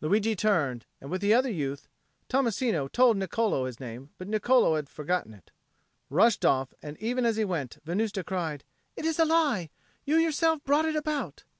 [0.00, 1.86] Luigi turned, and with the other youth
[2.28, 5.52] (Tommasino told Niccolo his name, but Niccolo had forgotten it)
[6.10, 8.64] rushed off; and even as he went, Venusta cried,
[8.96, 9.70] "It is a lie!
[10.04, 11.44] You yourself brought it about!"